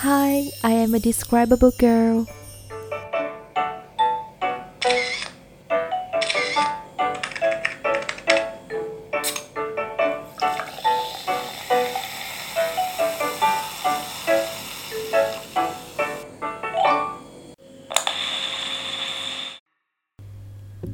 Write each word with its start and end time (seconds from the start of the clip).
Hi, 0.00 0.50
I 0.62 0.74
am 0.74 0.94
a 0.94 0.98
describable 0.98 1.70
girl. 1.78 2.24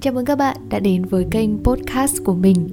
Chào 0.00 0.14
mừng 0.14 0.24
các 0.24 0.38
bạn 0.38 0.56
đã 0.68 0.78
đến 0.78 1.04
với 1.04 1.26
kênh 1.30 1.64
podcast 1.64 2.16
của 2.24 2.34
mình. 2.34 2.68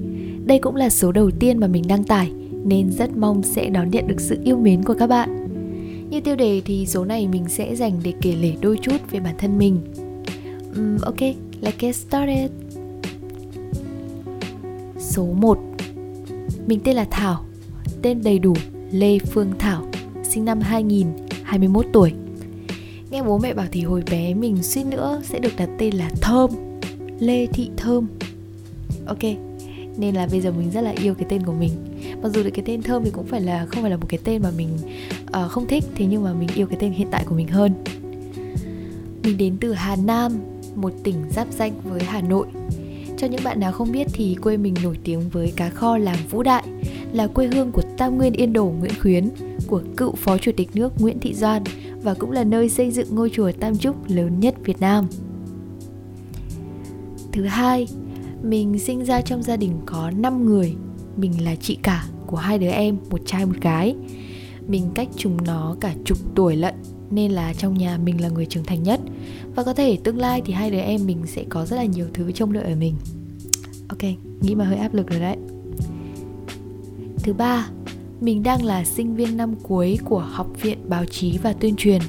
Đây 0.46 0.58
cũng 0.58 0.76
là 0.76 0.90
số 0.90 1.12
đầu 1.12 1.30
tiên 1.40 1.60
mà 1.60 1.66
mình 1.66 1.84
đăng 1.88 2.04
tải 2.04 2.32
nên 2.64 2.92
rất 2.92 3.16
mong 3.16 3.42
sẽ 3.42 3.68
đón 3.68 3.90
nhận 3.90 4.06
được 4.06 4.20
sự 4.20 4.38
yêu 4.44 4.56
mến 4.56 4.82
của 4.82 4.94
các 4.94 5.06
bạn. 5.06 5.45
Như 6.16 6.22
tiêu 6.22 6.36
đề 6.36 6.62
thì 6.64 6.86
số 6.86 7.04
này 7.04 7.28
mình 7.28 7.48
sẽ 7.48 7.74
dành 7.74 8.00
để 8.02 8.12
kể 8.22 8.36
lể 8.40 8.52
đôi 8.60 8.78
chút 8.82 8.96
về 9.10 9.20
bản 9.20 9.34
thân 9.38 9.58
mình. 9.58 9.80
Um, 10.76 10.98
ok, 10.98 11.20
let's 11.60 11.72
get 11.78 11.96
started. 11.96 12.50
Số 14.98 15.24
1 15.24 15.58
Mình 16.66 16.80
tên 16.84 16.96
là 16.96 17.06
Thảo, 17.10 17.44
tên 18.02 18.22
đầy 18.22 18.38
đủ 18.38 18.54
Lê 18.92 19.18
Phương 19.18 19.52
Thảo, 19.58 19.90
sinh 20.22 20.44
năm 20.44 20.60
2000, 20.60 21.06
21 21.42 21.86
tuổi. 21.92 22.12
Nghe 23.10 23.22
bố 23.22 23.38
mẹ 23.38 23.54
bảo 23.54 23.66
thì 23.72 23.82
hồi 23.82 24.02
bé 24.10 24.34
mình 24.34 24.62
suýt 24.62 24.84
nữa 24.84 25.22
sẽ 25.24 25.38
được 25.38 25.52
đặt 25.56 25.68
tên 25.78 25.94
là 25.94 26.10
Thơm 26.20 26.50
Lê 27.18 27.46
Thị 27.46 27.70
Thơm 27.76 28.06
Ok, 29.06 29.22
nên 29.96 30.14
là 30.14 30.26
bây 30.30 30.40
giờ 30.40 30.52
mình 30.52 30.70
rất 30.70 30.80
là 30.80 30.90
yêu 30.90 31.14
cái 31.14 31.26
tên 31.28 31.42
của 31.42 31.52
mình. 31.52 31.70
Mặc 32.22 32.28
dù 32.34 32.42
là 32.42 32.50
cái 32.54 32.64
tên 32.66 32.82
thơm 32.82 33.04
thì 33.04 33.10
cũng 33.10 33.26
phải 33.26 33.40
là 33.40 33.66
không 33.66 33.82
phải 33.82 33.90
là 33.90 33.96
một 33.96 34.06
cái 34.08 34.20
tên 34.24 34.42
mà 34.42 34.50
mình 34.56 34.68
uh, 35.26 35.50
không 35.50 35.66
thích 35.66 35.84
thế 35.94 36.06
nhưng 36.06 36.24
mà 36.24 36.32
mình 36.32 36.48
yêu 36.54 36.66
cái 36.66 36.78
tên 36.80 36.92
hiện 36.92 37.08
tại 37.10 37.24
của 37.28 37.34
mình 37.34 37.48
hơn. 37.48 37.72
Mình 39.22 39.36
đến 39.36 39.56
từ 39.60 39.72
Hà 39.72 39.96
Nam 39.96 40.32
một 40.74 40.92
tỉnh 41.04 41.16
giáp 41.30 41.52
danh 41.52 41.72
với 41.84 42.00
Hà 42.02 42.20
Nội. 42.20 42.46
Cho 43.18 43.26
những 43.26 43.44
bạn 43.44 43.60
nào 43.60 43.72
không 43.72 43.92
biết 43.92 44.06
thì 44.12 44.34
quê 44.34 44.56
mình 44.56 44.74
nổi 44.82 44.98
tiếng 45.04 45.28
với 45.28 45.52
cá 45.56 45.70
kho 45.70 45.98
làng 45.98 46.18
Vũ 46.30 46.42
Đại 46.42 46.64
là 47.12 47.26
quê 47.26 47.46
hương 47.46 47.72
của 47.72 47.82
Tam 47.96 48.16
Nguyên 48.16 48.32
Yên 48.32 48.52
Đổ 48.52 48.64
Nguyễn 48.64 48.92
Khuyến, 49.00 49.28
của 49.66 49.82
cựu 49.96 50.14
Phó 50.14 50.38
Chủ 50.38 50.52
tịch 50.56 50.70
nước 50.74 51.00
Nguyễn 51.00 51.18
Thị 51.18 51.34
Doan 51.34 51.62
và 52.02 52.14
cũng 52.14 52.30
là 52.30 52.44
nơi 52.44 52.68
xây 52.68 52.90
dựng 52.90 53.14
ngôi 53.14 53.30
chùa 53.30 53.52
Tam 53.60 53.76
Trúc 53.76 53.96
lớn 54.08 54.40
nhất 54.40 54.54
Việt 54.64 54.80
Nam. 54.80 55.06
Thứ 57.32 57.44
hai, 57.44 57.86
mình 58.50 58.78
sinh 58.78 59.04
ra 59.04 59.20
trong 59.20 59.42
gia 59.42 59.56
đình 59.56 59.72
có 59.86 60.10
5 60.10 60.46
người. 60.46 60.74
Mình 61.16 61.44
là 61.44 61.54
chị 61.56 61.78
cả 61.82 62.06
của 62.26 62.36
hai 62.36 62.58
đứa 62.58 62.70
em, 62.70 62.96
một 63.10 63.20
trai 63.26 63.46
một 63.46 63.56
gái. 63.60 63.96
Mình 64.68 64.90
cách 64.94 65.08
chúng 65.16 65.44
nó 65.44 65.76
cả 65.80 65.94
chục 66.04 66.18
tuổi 66.34 66.56
lận 66.56 66.74
Nên 67.10 67.32
là 67.32 67.52
trong 67.52 67.74
nhà 67.74 67.98
mình 68.04 68.20
là 68.20 68.28
người 68.28 68.46
trưởng 68.46 68.64
thành 68.64 68.82
nhất. 68.82 69.00
Và 69.54 69.62
có 69.62 69.74
thể 69.74 69.96
tương 69.96 70.18
lai 70.18 70.42
thì 70.44 70.52
hai 70.52 70.70
đứa 70.70 70.80
em 70.80 71.06
mình 71.06 71.18
sẽ 71.26 71.44
có 71.48 71.66
rất 71.66 71.76
là 71.76 71.84
nhiều 71.84 72.06
thứ 72.14 72.32
trông 72.32 72.52
đợi 72.52 72.64
ở 72.64 72.76
mình. 72.76 72.94
Ok, 73.88 74.02
nghĩ 74.40 74.54
mà 74.54 74.64
hơi 74.64 74.76
áp 74.76 74.94
lực 74.94 75.06
rồi 75.06 75.20
đấy. 75.20 75.36
Thứ 77.18 77.32
ba, 77.32 77.68
mình 78.20 78.42
đang 78.42 78.64
là 78.64 78.84
sinh 78.84 79.16
viên 79.16 79.36
năm 79.36 79.54
cuối 79.62 79.98
của 80.04 80.18
Học 80.18 80.62
viện 80.62 80.78
Báo 80.88 81.04
chí 81.04 81.38
và 81.42 81.52
Tuyên 81.52 81.76
truyền. 81.76 82.00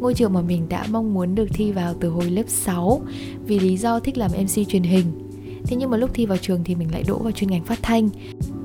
Ngôi 0.00 0.14
trường 0.14 0.32
mà 0.32 0.42
mình 0.42 0.68
đã 0.68 0.86
mong 0.90 1.14
muốn 1.14 1.34
được 1.34 1.46
thi 1.54 1.72
vào 1.72 1.94
từ 2.00 2.08
hồi 2.08 2.30
lớp 2.30 2.48
6 2.48 3.00
vì 3.46 3.58
lý 3.58 3.76
do 3.76 4.00
thích 4.00 4.18
làm 4.18 4.30
MC 4.30 4.68
truyền 4.68 4.82
hình. 4.82 5.29
Thế 5.64 5.76
nhưng 5.76 5.90
mà 5.90 5.96
lúc 5.96 6.10
thi 6.14 6.26
vào 6.26 6.38
trường 6.38 6.64
thì 6.64 6.74
mình 6.74 6.92
lại 6.92 7.04
đỗ 7.06 7.18
vào 7.18 7.32
chuyên 7.32 7.50
ngành 7.50 7.64
phát 7.64 7.78
thanh. 7.82 8.08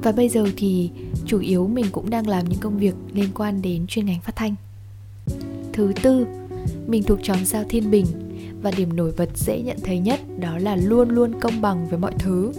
Và 0.04 0.12
bây 0.12 0.30
giờ 0.30 0.46
thì 0.58 0.90
chủ 1.26 1.40
yếu 1.40 1.68
mình 1.68 1.86
cũng 1.92 2.10
đang 2.10 2.28
làm 2.28 2.50
những 2.50 2.60
công 2.60 2.78
việc 2.78 2.96
liên 3.14 3.30
quan 3.36 3.62
đến 3.62 3.88
chuyên 3.88 4.06
ngành 4.06 4.22
phát 4.22 4.36
thanh. 4.36 4.56
Thứ 5.74 5.94
tư, 6.02 6.26
mình 6.88 7.04
thuộc 7.04 7.20
chòm 7.24 7.46
sao 7.46 7.64
Thiên 7.70 7.92
Bình 7.92 8.06
và 8.62 8.72
điểm 8.78 8.96
nổi 8.96 9.14
bật 9.18 9.30
dễ 9.36 9.62
nhận 9.62 9.78
thấy 9.84 10.00
nhất 10.00 10.20
đó 10.40 10.58
là 10.58 10.76
luôn 10.76 11.10
luôn 11.10 11.40
công 11.40 11.62
bằng 11.62 11.88
với 11.90 12.00
mọi 12.00 12.14
thứ. 12.20 12.52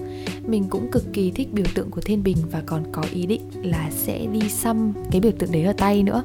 Mình 0.47 0.65
cũng 0.71 0.91
cực 0.91 1.13
kỳ 1.13 1.31
thích 1.31 1.49
biểu 1.53 1.67
tượng 1.75 1.91
của 1.91 2.01
Thiên 2.01 2.23
Bình 2.23 2.37
và 2.51 2.63
còn 2.67 2.85
có 2.93 3.03
ý 3.13 3.27
định 3.27 3.41
là 3.63 3.91
sẽ 3.91 4.27
đi 4.33 4.49
xăm 4.49 4.93
cái 5.11 5.21
biểu 5.21 5.33
tượng 5.39 5.53
đấy 5.53 5.65
ở 5.65 5.73
tay 5.73 6.03
nữa. 6.03 6.23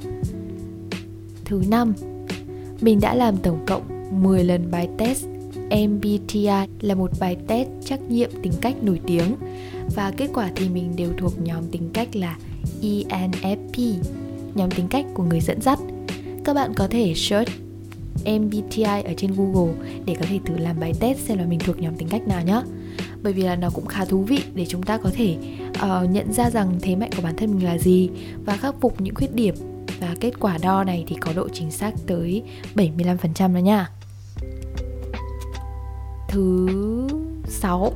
Thứ 1.46 1.64
năm, 1.70 1.94
mình 2.82 3.00
đã 3.00 3.16
làm 3.16 3.38
tổng 3.38 3.66
cộng 3.68 3.84
10 4.24 4.44
lần 4.44 4.72
bài 4.72 4.90
test 4.98 5.26
MBTI 5.72 6.68
là 6.82 6.96
một 6.96 7.12
bài 7.20 7.38
test 7.48 7.70
trắc 7.86 8.02
nghiệm 8.02 8.30
tính 8.42 8.54
cách 8.62 8.84
nổi 8.84 9.00
tiếng 9.08 9.36
và 9.96 10.12
kết 10.18 10.30
quả 10.34 10.52
thì 10.56 10.70
mình 10.70 10.96
đều 10.96 11.10
thuộc 11.18 11.42
nhóm 11.42 11.64
tính 11.72 11.90
cách 11.94 12.16
là 12.16 12.38
ENFP, 12.82 13.96
nhóm 14.56 14.72
tính 14.72 14.88
cách 14.88 15.06
của 15.14 15.24
người 15.24 15.40
dẫn 15.40 15.62
dắt. 15.62 15.80
Các 16.44 16.54
bạn 16.54 16.74
có 16.76 16.88
thể 16.88 17.14
search 17.16 17.50
MBTI 18.26 19.02
ở 19.04 19.14
trên 19.18 19.32
Google 19.36 19.74
để 20.06 20.16
có 20.20 20.26
thể 20.30 20.40
thử 20.46 20.58
làm 20.58 20.80
bài 20.80 20.94
test 21.00 21.20
xem 21.20 21.38
là 21.38 21.46
mình 21.46 21.60
thuộc 21.60 21.80
nhóm 21.80 21.96
tính 21.96 22.08
cách 22.08 22.28
nào 22.28 22.42
nhé. 22.44 22.62
Bởi 23.24 23.34
vì 23.34 23.44
là 23.44 23.56
nó 23.56 23.70
cũng 23.70 23.86
khá 23.86 24.06
thú 24.06 24.24
vị 24.24 24.40
để 24.54 24.66
chúng 24.66 24.84
ta 24.84 24.98
có 24.98 25.10
thể 25.14 25.38
uh, 25.70 26.10
nhận 26.10 26.34
ra 26.34 26.50
rằng 26.50 26.80
thế 26.82 26.96
mạnh 26.96 27.10
của 27.16 27.22
bản 27.22 27.36
thân 27.38 27.56
mình 27.56 27.66
là 27.66 27.78
gì 27.78 28.10
và 28.46 28.58
khắc 28.58 28.76
phục 28.82 29.02
những 29.02 29.16
khuyết 29.16 29.36
điểm 29.36 29.56
và 30.00 30.16
kết 30.20 30.40
quả 30.40 30.58
đo 30.62 30.84
này 30.84 31.04
thì 31.08 31.16
có 31.16 31.34
độ 31.36 31.50
chính 31.54 31.72
xác 31.72 31.94
tới 32.08 32.44
75% 32.76 33.54
đó 33.54 33.60
nha. 33.60 33.90
Thứ 36.32 36.68
6 37.46 37.94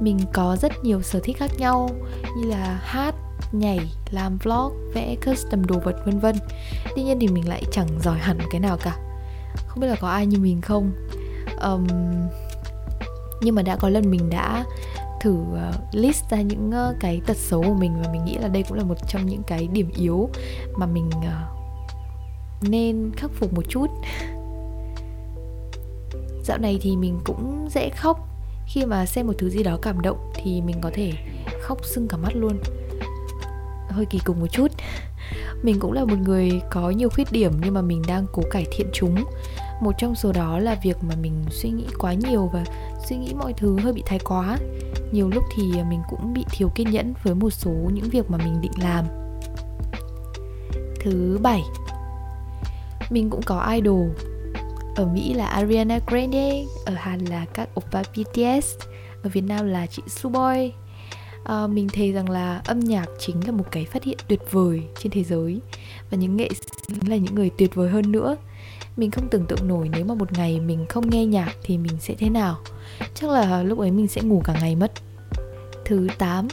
Mình 0.00 0.18
có 0.32 0.56
rất 0.60 0.72
nhiều 0.82 1.02
sở 1.02 1.20
thích 1.24 1.36
khác 1.38 1.50
nhau 1.58 1.90
như 2.36 2.50
là 2.50 2.80
hát, 2.82 3.14
nhảy, 3.52 3.80
làm 4.10 4.38
vlog, 4.38 4.72
vẽ 4.94 5.16
custom 5.26 5.66
đồ 5.66 5.78
vật 5.78 5.96
vân 6.06 6.18
vân. 6.18 6.36
Tuy 6.96 7.02
nhiên 7.02 7.18
thì 7.20 7.28
mình 7.28 7.48
lại 7.48 7.62
chẳng 7.72 7.88
giỏi 8.02 8.18
hẳn 8.18 8.38
cái 8.50 8.60
nào 8.60 8.76
cả. 8.82 8.96
Không 9.66 9.80
biết 9.80 9.86
là 9.86 9.96
có 10.00 10.08
ai 10.08 10.26
như 10.26 10.38
mình 10.38 10.60
không. 10.60 10.92
Um, 11.62 11.86
nhưng 13.40 13.54
mà 13.54 13.62
đã 13.62 13.76
có 13.76 13.88
lần 13.88 14.10
mình 14.10 14.30
đã 14.30 14.64
thử 15.20 15.36
ờ, 15.54 15.72
list 15.92 16.30
ra 16.30 16.40
những 16.40 16.70
ờ, 16.70 16.94
cái 17.00 17.20
tật 17.26 17.36
xấu 17.36 17.62
của 17.62 17.74
mình 17.74 18.02
và 18.02 18.12
mình 18.12 18.24
nghĩ 18.24 18.38
là 18.38 18.48
đây 18.48 18.62
cũng 18.62 18.78
là 18.78 18.84
một 18.84 18.94
trong 19.08 19.26
những 19.26 19.42
cái 19.42 19.68
điểm 19.72 19.90
yếu 19.96 20.28
mà 20.76 20.86
mình 20.86 21.10
ờ, 21.10 21.56
nên 22.62 23.10
khắc 23.16 23.30
phục 23.30 23.52
một 23.52 23.64
chút 23.68 23.86
dạo 26.46 26.58
này 26.58 26.78
thì 26.82 26.96
mình 26.96 27.18
cũng 27.24 27.68
dễ 27.70 27.88
khóc. 27.88 28.28
Khi 28.66 28.84
mà 28.84 29.06
xem 29.06 29.26
một 29.26 29.32
thứ 29.38 29.50
gì 29.50 29.62
đó 29.62 29.78
cảm 29.82 30.00
động 30.00 30.32
thì 30.34 30.60
mình 30.60 30.76
có 30.80 30.90
thể 30.94 31.12
khóc 31.62 31.78
sưng 31.84 32.08
cả 32.08 32.16
mắt 32.16 32.36
luôn. 32.36 32.58
Hơi 33.88 34.06
kỳ 34.10 34.18
cục 34.18 34.36
một 34.36 34.46
chút. 34.46 34.68
Mình 35.62 35.80
cũng 35.80 35.92
là 35.92 36.04
một 36.04 36.16
người 36.24 36.60
có 36.70 36.90
nhiều 36.90 37.08
khuyết 37.08 37.32
điểm 37.32 37.52
nhưng 37.64 37.74
mà 37.74 37.82
mình 37.82 38.02
đang 38.08 38.26
cố 38.32 38.42
cải 38.50 38.66
thiện 38.72 38.86
chúng. 38.92 39.24
Một 39.80 39.92
trong 39.98 40.14
số 40.14 40.32
đó 40.32 40.58
là 40.58 40.76
việc 40.84 40.96
mà 41.02 41.14
mình 41.22 41.44
suy 41.50 41.70
nghĩ 41.70 41.84
quá 41.98 42.14
nhiều 42.14 42.50
và 42.52 42.64
suy 43.08 43.16
nghĩ 43.16 43.34
mọi 43.34 43.52
thứ 43.52 43.78
hơi 43.78 43.92
bị 43.92 44.02
thái 44.06 44.18
quá. 44.18 44.58
Nhiều 45.12 45.30
lúc 45.34 45.44
thì 45.56 45.62
mình 45.88 46.00
cũng 46.10 46.32
bị 46.32 46.44
thiếu 46.50 46.68
kiên 46.74 46.90
nhẫn 46.90 47.14
với 47.22 47.34
một 47.34 47.50
số 47.50 47.70
những 47.70 48.08
việc 48.08 48.30
mà 48.30 48.38
mình 48.38 48.60
định 48.60 48.82
làm. 48.82 49.04
Thứ 51.00 51.38
bảy, 51.42 51.62
mình 53.10 53.30
cũng 53.30 53.42
có 53.42 53.72
idol 53.72 54.08
ở 54.96 55.06
Mỹ 55.06 55.34
là 55.34 55.46
Ariana 55.46 55.98
Grande 56.06 56.64
ở 56.86 56.94
Hàn 56.94 57.24
là 57.24 57.44
các 57.54 57.68
oppa 57.80 58.02
BTS 58.02 58.74
ở 59.22 59.30
Việt 59.32 59.44
Nam 59.44 59.66
là 59.66 59.86
chị 59.86 60.02
Suboy 60.06 60.72
à, 61.46 61.66
mình 61.66 61.88
thấy 61.92 62.12
rằng 62.12 62.30
là 62.30 62.60
âm 62.64 62.80
nhạc 62.80 63.06
chính 63.18 63.46
là 63.46 63.52
một 63.52 63.64
cái 63.70 63.84
phát 63.84 64.04
hiện 64.04 64.18
tuyệt 64.28 64.40
vời 64.50 64.82
trên 64.98 65.12
thế 65.12 65.24
giới 65.24 65.60
và 66.10 66.16
những 66.16 66.36
nghệ 66.36 66.48
sĩ 66.48 66.94
là 67.06 67.16
những 67.16 67.34
người 67.34 67.50
tuyệt 67.58 67.74
vời 67.74 67.90
hơn 67.90 68.12
nữa. 68.12 68.36
Mình 68.96 69.10
không 69.10 69.28
tưởng 69.28 69.46
tượng 69.46 69.68
nổi 69.68 69.90
nếu 69.92 70.04
mà 70.04 70.14
một 70.14 70.32
ngày 70.32 70.60
mình 70.60 70.86
không 70.88 71.10
nghe 71.10 71.26
nhạc 71.26 71.52
thì 71.62 71.78
mình 71.78 71.92
sẽ 72.00 72.14
thế 72.14 72.30
nào. 72.30 72.58
Chắc 73.14 73.30
là 73.30 73.62
lúc 73.62 73.78
ấy 73.78 73.90
mình 73.90 74.08
sẽ 74.08 74.22
ngủ 74.22 74.42
cả 74.44 74.56
ngày 74.60 74.76
mất. 74.76 74.92
Thứ 75.84 76.08
8 76.18 76.48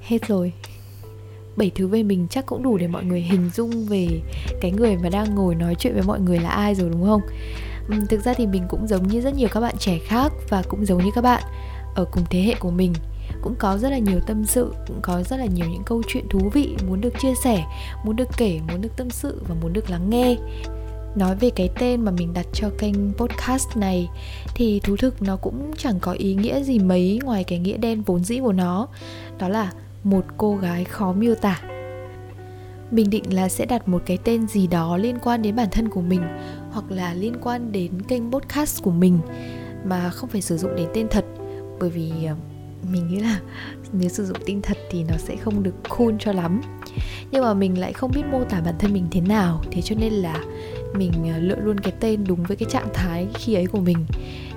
hết 0.00 0.26
rồi 0.28 0.52
bảy 1.56 1.70
thứ 1.74 1.86
về 1.86 2.02
mình 2.02 2.26
chắc 2.30 2.46
cũng 2.46 2.62
đủ 2.62 2.78
để 2.78 2.86
mọi 2.88 3.04
người 3.04 3.20
hình 3.20 3.50
dung 3.54 3.86
về 3.86 4.08
cái 4.60 4.70
người 4.70 4.96
mà 4.96 5.08
đang 5.08 5.34
ngồi 5.34 5.54
nói 5.54 5.74
chuyện 5.78 5.94
với 5.94 6.02
mọi 6.02 6.20
người 6.20 6.38
là 6.38 6.48
ai 6.48 6.74
rồi, 6.74 6.90
đúng 6.90 7.04
không? 7.04 7.20
Thực 8.08 8.24
ra 8.24 8.34
thì 8.34 8.46
mình 8.46 8.62
cũng 8.68 8.86
giống 8.86 9.08
như 9.08 9.20
rất 9.20 9.34
nhiều 9.34 9.48
các 9.52 9.60
bạn 9.60 9.74
trẻ 9.78 9.98
khác 9.98 10.32
và 10.48 10.62
cũng 10.68 10.86
giống 10.86 11.04
như 11.04 11.10
các 11.14 11.20
bạn 11.20 11.42
ở 11.94 12.04
cùng 12.04 12.22
thế 12.30 12.42
hệ 12.42 12.54
của 12.54 12.70
mình. 12.70 12.92
Cũng 13.42 13.54
có 13.58 13.78
rất 13.78 13.90
là 13.90 13.98
nhiều 13.98 14.20
tâm 14.26 14.44
sự, 14.44 14.72
cũng 14.86 15.00
có 15.02 15.22
rất 15.22 15.36
là 15.36 15.46
nhiều 15.46 15.66
những 15.70 15.82
câu 15.86 16.02
chuyện 16.08 16.28
thú 16.30 16.50
vị 16.52 16.76
muốn 16.88 17.00
được 17.00 17.14
chia 17.20 17.34
sẻ, 17.44 17.64
muốn 18.04 18.16
được 18.16 18.28
kể, 18.36 18.60
muốn 18.68 18.80
được 18.80 18.96
tâm 18.96 19.10
sự 19.10 19.42
và 19.48 19.54
muốn 19.62 19.72
được 19.72 19.90
lắng 19.90 20.10
nghe. 20.10 20.36
Nói 21.16 21.36
về 21.36 21.50
cái 21.50 21.70
tên 21.78 22.00
mà 22.00 22.10
mình 22.10 22.34
đặt 22.34 22.46
cho 22.52 22.70
kênh 22.78 23.12
podcast 23.12 23.76
này 23.76 24.08
thì 24.54 24.80
thú 24.80 24.96
thực 24.96 25.22
nó 25.22 25.36
cũng 25.36 25.70
chẳng 25.78 26.00
có 26.00 26.12
ý 26.12 26.34
nghĩa 26.34 26.62
gì 26.62 26.78
mấy 26.78 27.20
ngoài 27.24 27.44
cái 27.44 27.58
nghĩa 27.58 27.76
đen 27.76 28.02
vốn 28.02 28.24
dĩ 28.24 28.38
của 28.38 28.52
nó. 28.52 28.88
Đó 29.38 29.48
là 29.48 29.72
một 30.06 30.24
cô 30.36 30.56
gái 30.56 30.84
khó 30.84 31.12
miêu 31.12 31.34
tả. 31.34 31.60
Mình 32.90 33.10
định 33.10 33.34
là 33.34 33.48
sẽ 33.48 33.66
đặt 33.66 33.88
một 33.88 34.02
cái 34.06 34.18
tên 34.24 34.46
gì 34.46 34.66
đó 34.66 34.96
liên 34.96 35.18
quan 35.22 35.42
đến 35.42 35.56
bản 35.56 35.68
thân 35.70 35.88
của 35.88 36.00
mình, 36.00 36.22
hoặc 36.70 36.90
là 36.90 37.14
liên 37.14 37.36
quan 37.42 37.72
đến 37.72 38.02
kênh 38.02 38.32
podcast 38.32 38.82
của 38.82 38.90
mình, 38.90 39.18
mà 39.84 40.10
không 40.10 40.28
phải 40.28 40.40
sử 40.40 40.56
dụng 40.56 40.76
đến 40.76 40.88
tên 40.94 41.06
thật. 41.10 41.24
Bởi 41.80 41.90
vì 41.90 42.12
ờ, 42.26 42.34
mình 42.92 43.08
nghĩ 43.08 43.20
là 43.20 43.40
nếu 43.92 44.08
sử 44.08 44.26
dụng 44.26 44.36
tên 44.46 44.62
thật 44.62 44.76
thì 44.90 45.04
nó 45.04 45.16
sẽ 45.18 45.36
không 45.36 45.62
được 45.62 45.74
cool 45.88 46.14
cho 46.18 46.32
lắm. 46.32 46.60
Nhưng 47.30 47.42
mà 47.42 47.54
mình 47.54 47.78
lại 47.78 47.92
không 47.92 48.10
biết 48.10 48.22
mô 48.30 48.44
tả 48.44 48.60
bản 48.60 48.74
thân 48.78 48.92
mình 48.92 49.06
thế 49.10 49.20
nào, 49.20 49.62
thế 49.70 49.82
cho 49.82 49.96
nên 49.98 50.12
là 50.12 50.44
mình 50.94 51.12
ờ, 51.32 51.38
lựa 51.38 51.56
luôn 51.56 51.80
cái 51.80 51.92
tên 52.00 52.24
đúng 52.28 52.42
với 52.42 52.56
cái 52.56 52.68
trạng 52.70 52.88
thái 52.94 53.26
khi 53.34 53.54
ấy 53.54 53.66
của 53.66 53.80
mình. 53.80 54.06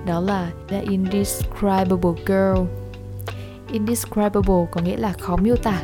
Đó 0.06 0.20
là 0.20 0.52
The 0.68 0.82
Indescribable 0.82 2.24
Girl. 2.26 2.89
Indescribable, 3.72 4.66
có 4.72 4.82
nghĩa 4.82 4.98
là 4.98 5.14
khó 5.14 5.38
miêu 5.38 5.56
tả, 5.56 5.84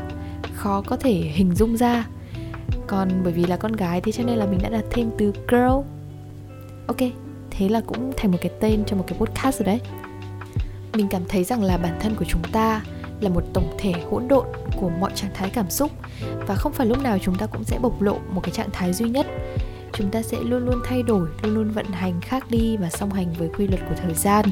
khó 0.53 0.81
có 0.81 0.97
thể 0.97 1.11
hình 1.11 1.55
dung 1.55 1.77
ra. 1.77 2.07
Còn 2.87 3.09
bởi 3.23 3.33
vì 3.33 3.45
là 3.45 3.57
con 3.57 3.71
gái 3.71 4.01
thế 4.01 4.11
cho 4.11 4.23
nên 4.23 4.37
là 4.37 4.45
mình 4.45 4.59
đã 4.63 4.69
đặt 4.69 4.83
thêm 4.91 5.11
từ 5.17 5.33
girl. 5.47 5.91
Ok, 6.87 6.97
thế 7.51 7.69
là 7.69 7.81
cũng 7.81 8.11
thành 8.17 8.31
một 8.31 8.37
cái 8.41 8.51
tên 8.59 8.83
cho 8.85 8.95
một 8.97 9.03
cái 9.07 9.19
podcast 9.19 9.59
rồi 9.59 9.65
đấy. 9.65 9.79
Mình 10.93 11.07
cảm 11.07 11.21
thấy 11.27 11.43
rằng 11.43 11.63
là 11.63 11.77
bản 11.77 11.97
thân 12.01 12.15
của 12.15 12.25
chúng 12.27 12.43
ta 12.51 12.81
là 13.21 13.29
một 13.29 13.43
tổng 13.53 13.75
thể 13.79 13.93
hỗn 14.11 14.27
độn 14.27 14.45
của 14.79 14.89
mọi 14.89 15.11
trạng 15.15 15.31
thái 15.33 15.49
cảm 15.49 15.69
xúc 15.69 15.91
và 16.47 16.55
không 16.55 16.73
phải 16.73 16.87
lúc 16.87 17.03
nào 17.03 17.17
chúng 17.21 17.35
ta 17.35 17.45
cũng 17.45 17.63
sẽ 17.63 17.79
bộc 17.79 18.01
lộ 18.01 18.17
một 18.29 18.41
cái 18.43 18.51
trạng 18.51 18.69
thái 18.73 18.93
duy 18.93 19.09
nhất. 19.09 19.27
Chúng 19.93 20.11
ta 20.11 20.21
sẽ 20.21 20.37
luôn 20.41 20.65
luôn 20.65 20.81
thay 20.85 21.03
đổi, 21.03 21.27
luôn 21.43 21.53
luôn 21.53 21.71
vận 21.71 21.85
hành 21.85 22.21
khác 22.21 22.45
đi 22.49 22.77
và 22.77 22.89
song 22.89 23.09
hành 23.09 23.33
với 23.33 23.49
quy 23.57 23.67
luật 23.67 23.79
của 23.89 23.95
thời 23.95 24.13
gian 24.13 24.45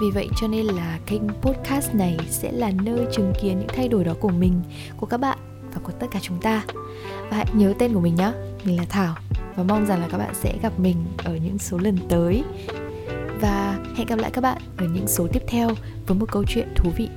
vì 0.00 0.10
vậy 0.10 0.28
cho 0.36 0.48
nên 0.48 0.66
là 0.66 0.98
kênh 1.06 1.22
podcast 1.42 1.94
này 1.94 2.16
sẽ 2.28 2.52
là 2.52 2.70
nơi 2.82 3.06
chứng 3.12 3.32
kiến 3.42 3.58
những 3.58 3.68
thay 3.68 3.88
đổi 3.88 4.04
đó 4.04 4.14
của 4.20 4.28
mình, 4.28 4.62
của 4.96 5.06
các 5.06 5.20
bạn 5.20 5.38
và 5.74 5.80
của 5.82 5.92
tất 5.92 6.06
cả 6.10 6.18
chúng 6.22 6.40
ta. 6.40 6.64
Và 7.30 7.36
hãy 7.36 7.46
nhớ 7.54 7.74
tên 7.78 7.94
của 7.94 8.00
mình 8.00 8.14
nhé 8.14 8.32
mình 8.64 8.76
là 8.76 8.84
thảo 8.88 9.14
và 9.56 9.62
mong 9.62 9.86
rằng 9.86 10.00
là 10.00 10.08
các 10.10 10.18
bạn 10.18 10.34
sẽ 10.34 10.58
gặp 10.62 10.80
mình 10.80 10.96
ở 11.24 11.36
những 11.36 11.58
số 11.58 11.78
lần 11.78 11.98
tới. 12.08 12.42
Và 13.40 13.78
hẹn 13.96 14.06
gặp 14.06 14.18
lại 14.18 14.30
các 14.30 14.40
bạn 14.40 14.62
ở 14.76 14.86
những 14.86 15.08
số 15.08 15.26
tiếp 15.32 15.42
theo 15.48 15.70
với 16.06 16.18
một 16.18 16.26
câu 16.32 16.44
chuyện 16.48 16.68
thú 16.76 16.90
vị. 16.96 17.08